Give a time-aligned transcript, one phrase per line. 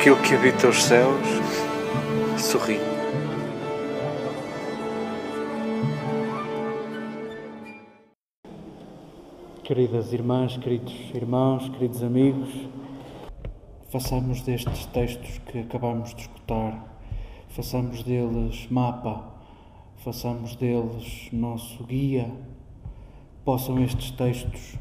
[0.00, 1.28] aquilo que habita os céus
[2.38, 2.78] sorri.
[9.62, 12.48] Queridas irmãs, queridos irmãos, queridos amigos,
[13.92, 16.82] façamos destes textos que acabamos de escutar,
[17.50, 19.22] façamos deles mapa,
[19.98, 22.32] façamos deles nosso guia,
[23.44, 24.76] possam estes textos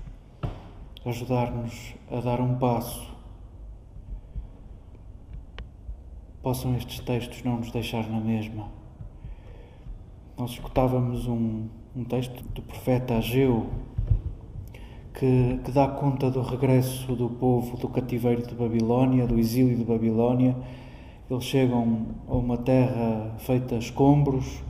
[1.06, 3.19] ajudar-nos a dar um passo
[6.42, 8.68] possam estes textos não nos deixar na mesma.
[10.38, 13.68] Nós escutávamos um, um texto do profeta Ageu
[15.14, 19.84] que, que, dá conta do regresso do povo do cativeiro de Babilónia, do exílio de
[19.84, 20.56] Babilónia.
[21.30, 24.64] Eles chegam a uma terra feita escombros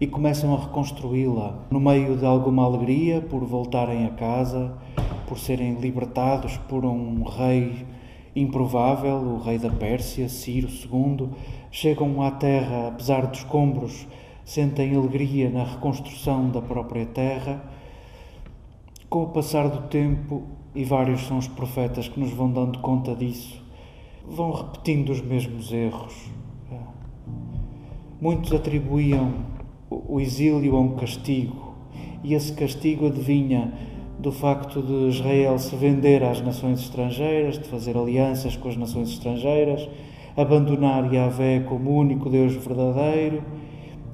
[0.00, 4.72] e começam a reconstruí-la no meio de alguma alegria por voltarem a casa,
[5.28, 7.86] por serem libertados por um rei
[8.34, 11.28] improvável, o rei da Pérsia, Ciro II,
[11.70, 14.06] chegam à terra, apesar dos escombros,
[14.44, 17.62] sentem alegria na reconstrução da própria terra.
[19.08, 20.42] Com o passar do tempo,
[20.74, 23.60] e vários são os profetas que nos vão dando conta disso,
[24.26, 26.30] vão repetindo os mesmos erros.
[28.20, 29.32] Muitos atribuíam
[29.90, 31.74] o exílio a um castigo,
[32.22, 33.72] e esse castigo adivinha
[34.20, 39.08] do facto de Israel se vender às nações estrangeiras, de fazer alianças com as nações
[39.08, 39.88] estrangeiras,
[40.36, 43.42] abandonar Yahvé como único Deus verdadeiro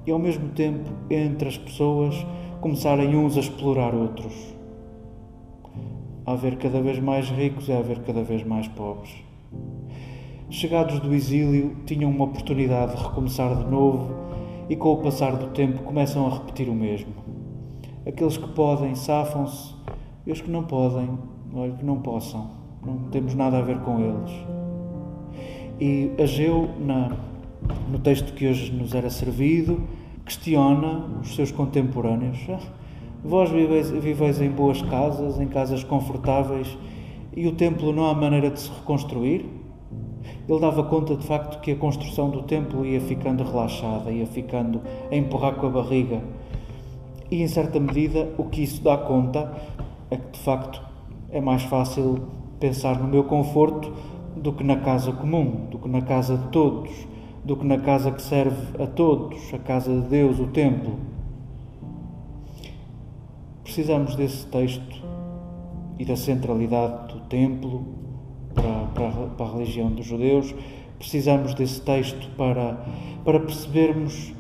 [0.07, 2.15] e, ao mesmo tempo, entre as pessoas,
[2.61, 4.33] começarem uns a explorar outros.
[6.25, 9.13] A haver cada vez mais ricos e a haver cada vez mais pobres.
[10.49, 14.15] Chegados do exílio, tinham uma oportunidade de recomeçar de novo
[14.69, 17.13] e, com o passar do tempo, começam a repetir o mesmo.
[18.07, 19.75] Aqueles que podem safam-se
[20.27, 21.09] e os que não podem,
[21.55, 22.51] olha, que não possam,
[22.85, 24.33] não temos nada a ver com eles.
[25.81, 27.13] E Ageu, na,
[27.91, 29.83] no texto que hoje nos era servido,
[30.25, 32.39] questiona os seus contemporâneos.
[32.49, 32.59] Ah,
[33.25, 36.77] vós viveis, viveis em boas casas, em casas confortáveis,
[37.37, 39.45] e o templo não há maneira de se reconstruir?
[40.49, 44.81] Ele dava conta de facto que a construção do templo ia ficando relaxada, ia ficando
[45.11, 46.21] a empurrar com a barriga.
[47.31, 49.53] E em certa medida o que isso dá conta
[50.11, 50.81] é que de facto
[51.31, 52.29] é mais fácil
[52.61, 53.93] pensar no meu conforto
[54.37, 56.91] do que na casa comum, do que na casa de todos,
[57.45, 60.95] do que na casa que serve a todos, a casa de Deus, o templo.
[63.63, 65.03] Precisamos desse texto
[65.99, 67.85] e da centralidade do templo
[68.55, 70.55] para, para, para a religião dos judeus.
[70.99, 72.85] Precisamos desse texto para,
[73.25, 74.33] para percebermos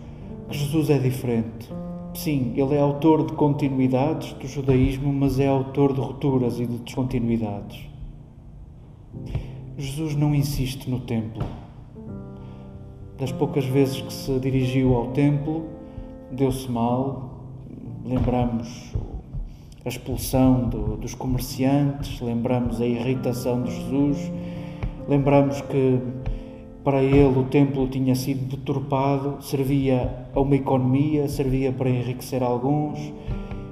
[0.48, 1.68] que Jesus é diferente
[2.16, 6.78] Sim, ele é autor de continuidades do judaísmo, mas é autor de rupturas e de
[6.78, 7.78] descontinuidades.
[9.76, 11.44] Jesus não insiste no templo.
[13.18, 15.66] Das poucas vezes que se dirigiu ao templo,
[16.32, 17.44] deu-se mal.
[18.02, 18.94] Lembramos
[19.84, 24.32] a expulsão do, dos comerciantes, lembramos a irritação de Jesus,
[25.06, 26.00] lembramos que
[26.86, 33.12] para ele, o templo tinha sido deturpado, servia a uma economia, servia para enriquecer alguns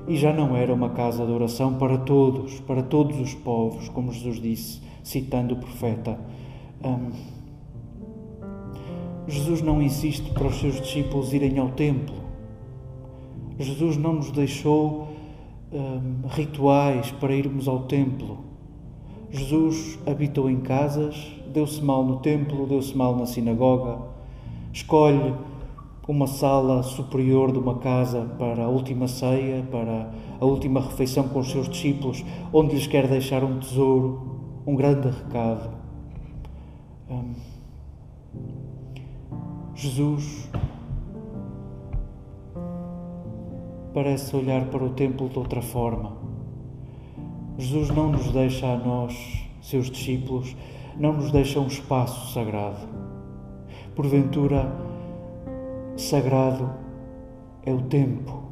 [0.08, 4.10] e já não era uma casa de oração para todos, para todos os povos, como
[4.10, 6.18] Jesus disse, citando o profeta.
[6.84, 7.12] Um,
[9.28, 12.16] Jesus não insiste para os seus discípulos irem ao templo.
[13.60, 15.06] Jesus não nos deixou
[15.72, 18.38] um, rituais para irmos ao templo.
[19.30, 23.98] Jesus habitou em casas, deu-se mal no templo, deu-se mal na sinagoga,
[24.72, 25.32] escolhe
[26.08, 30.10] uma sala superior de uma casa para a última ceia, para
[30.40, 35.08] a última refeição com os seus discípulos, onde lhes quer deixar um tesouro, um grande
[35.08, 35.70] recado.
[37.08, 37.34] Hum.
[39.76, 40.50] Jesus
[43.94, 46.16] parece olhar para o templo de outra forma.
[47.56, 50.56] Jesus não nos deixa a nós, seus discípulos,
[50.98, 52.88] não nos deixa um espaço sagrado.
[53.94, 54.72] Porventura,
[55.96, 56.70] sagrado
[57.64, 58.42] é o tempo.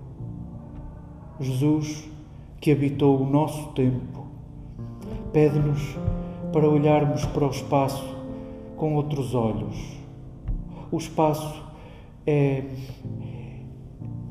[1.41, 2.09] Jesus,
[2.61, 4.27] que habitou o nosso tempo,
[5.33, 5.97] pede-nos
[6.53, 8.17] para olharmos para o espaço
[8.77, 9.77] com outros olhos.
[10.91, 11.65] O espaço
[12.27, 12.65] é,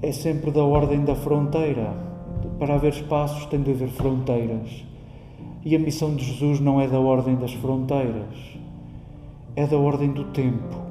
[0.01, 1.93] é sempre da ordem da fronteira.
[2.59, 4.90] Para haver espaços tem de haver fronteiras.
[5.63, 8.57] E a missão de Jesus não é da ordem das fronteiras,
[9.55, 10.81] é da ordem do tempo.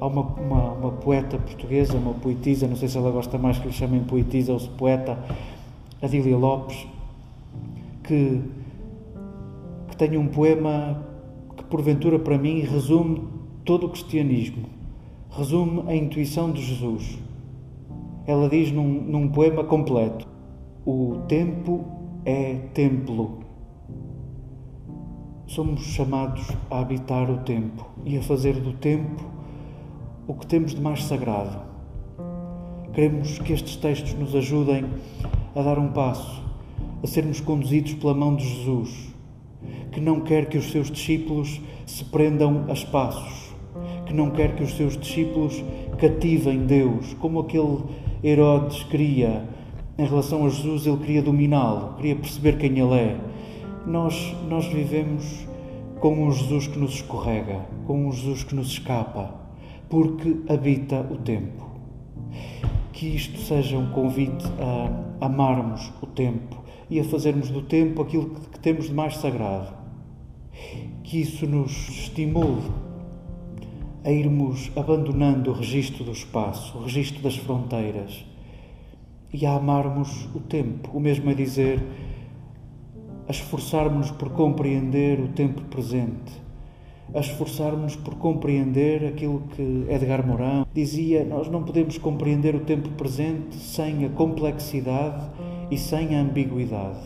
[0.00, 3.66] Há uma, uma, uma poeta portuguesa, uma poetisa, não sei se ela gosta mais que
[3.66, 5.18] lhe chamem poetisa ou se poeta,
[6.00, 6.86] Adília Lopes,
[8.04, 8.40] que,
[9.88, 11.04] que tem um poema
[11.56, 13.24] que porventura para mim resume
[13.64, 14.64] todo o cristianismo,
[15.28, 17.18] resume a intuição de Jesus.
[18.26, 20.26] Ela diz num, num poema completo:
[20.86, 21.84] O tempo
[22.24, 23.39] é templo.
[25.50, 29.20] Somos chamados a habitar o tempo e a fazer do tempo
[30.28, 31.58] o que temos de mais sagrado.
[32.92, 34.84] Queremos que estes textos nos ajudem
[35.56, 36.40] a dar um passo,
[37.02, 39.12] a sermos conduzidos pela mão de Jesus,
[39.90, 43.52] que não quer que os seus discípulos se prendam a espaços,
[44.06, 45.64] que não quer que os seus discípulos
[45.98, 47.78] cativem Deus, como aquele
[48.22, 49.48] Herodes queria
[49.98, 53.29] em relação a Jesus, ele queria dominá-lo, queria perceber quem ele é.
[53.86, 55.46] Nós, nós vivemos
[56.00, 59.34] com um Jesus que nos escorrega, com um Jesus que nos escapa,
[59.88, 61.70] porque habita o tempo.
[62.92, 68.30] Que isto seja um convite a amarmos o tempo e a fazermos do tempo aquilo
[68.30, 69.72] que temos de mais sagrado.
[71.02, 72.70] Que isso nos estimule
[74.04, 78.24] a irmos abandonando o registro do espaço, o registro das fronteiras
[79.32, 81.80] e a amarmos o tempo, o mesmo a dizer,
[83.30, 86.32] a esforçarmos-nos por compreender o tempo presente,
[87.14, 92.88] a esforçarmos-nos por compreender aquilo que Edgar Morin dizia: nós não podemos compreender o tempo
[92.88, 95.30] presente sem a complexidade
[95.70, 96.98] e sem a ambiguidade.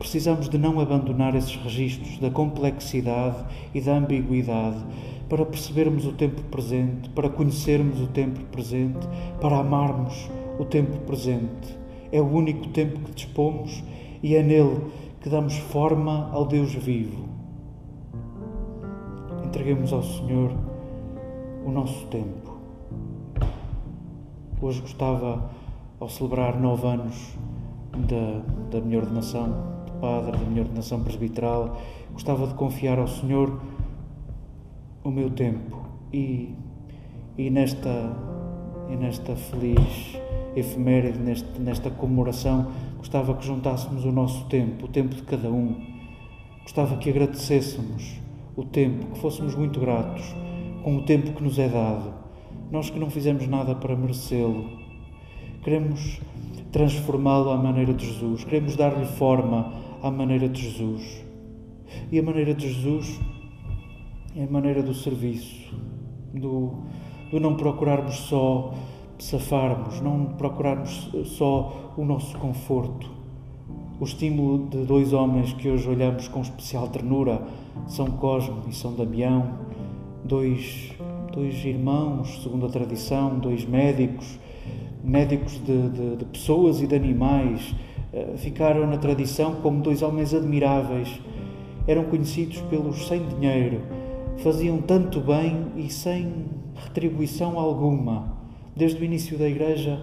[0.00, 3.36] Precisamos de não abandonar esses registros da complexidade
[3.72, 4.84] e da ambiguidade
[5.28, 9.06] para percebermos o tempo presente, para conhecermos o tempo presente,
[9.40, 10.28] para amarmos
[10.58, 11.78] o tempo presente.
[12.10, 13.80] É o único tempo que dispomos
[14.22, 14.80] e é nele
[15.20, 17.28] que damos forma ao Deus vivo.
[19.44, 20.50] Entreguemos ao Senhor
[21.64, 22.58] o nosso tempo.
[24.62, 25.50] Hoje gostava,
[25.98, 27.36] ao celebrar nove anos
[28.08, 28.40] da,
[28.70, 31.76] da minha ordenação de padre, da minha ordenação presbiteral,
[32.12, 33.60] gostava de confiar ao Senhor
[35.04, 35.82] o meu tempo
[36.12, 36.54] e,
[37.36, 38.16] e nesta,
[38.88, 40.18] e nesta feliz
[40.56, 42.68] efeméride, neste, nesta comemoração,
[43.00, 45.74] gostava que juntássemos o nosso tempo, o tempo de cada um.
[46.62, 48.20] Gostava que agradecêssemos
[48.54, 50.22] o tempo, que fôssemos muito gratos
[50.84, 52.12] com o tempo que nos é dado.
[52.70, 54.68] Nós que não fizemos nada para merecê-lo.
[55.64, 56.20] Queremos
[56.70, 61.24] transformá-lo à maneira de Jesus, queremos dar-lhe forma à maneira de Jesus.
[62.12, 63.18] E a maneira de Jesus
[64.36, 65.74] é a maneira do serviço,
[66.34, 66.84] do,
[67.30, 68.74] do não procurarmos só
[69.24, 73.10] safarmos, não procurarmos só o nosso conforto.
[74.00, 77.42] O estímulo de dois homens que hoje olhamos com especial ternura,
[77.86, 79.58] São Cosme e São Damião,
[80.24, 80.92] dois,
[81.34, 84.38] dois irmãos, segundo a tradição, dois médicos,
[85.04, 87.74] médicos de, de, de pessoas e de animais,
[88.12, 91.20] eh, ficaram na tradição como dois homens admiráveis.
[91.86, 93.82] Eram conhecidos pelos sem dinheiro,
[94.38, 98.39] faziam tanto bem e sem retribuição alguma
[98.74, 100.00] desde o início da Igreja,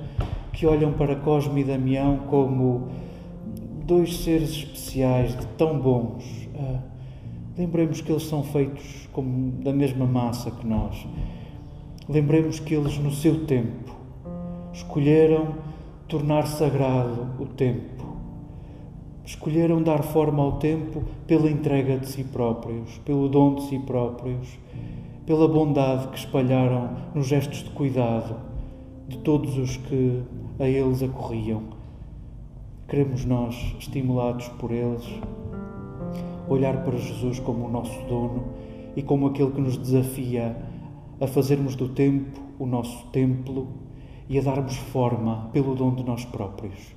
[0.53, 2.87] que olham para Cosme e Damião como
[3.85, 6.47] dois seres especiais, de tão bons.
[6.55, 6.79] Ah,
[7.57, 11.07] lembremos que eles são feitos como da mesma massa que nós.
[12.09, 13.95] Lembremos que eles, no seu tempo,
[14.73, 15.55] escolheram
[16.07, 18.05] tornar sagrado o tempo.
[19.25, 24.57] Escolheram dar forma ao tempo pela entrega de si próprios, pelo dom de si próprios,
[25.25, 28.37] pela bondade que espalharam nos gestos de cuidado,
[29.07, 30.21] de todos os que
[30.59, 31.63] a eles acorriam.
[32.87, 35.03] Queremos nós, estimulados por eles,
[36.47, 38.43] olhar para Jesus como o nosso dono
[38.95, 40.57] e como aquele que nos desafia
[41.19, 43.67] a fazermos do tempo o nosso templo
[44.27, 46.96] e a darmos forma pelo dom de nós próprios.